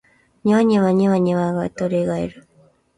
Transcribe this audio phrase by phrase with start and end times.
[0.43, 2.47] 庭には二羽鶏がいる